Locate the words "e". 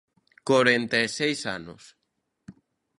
1.05-1.07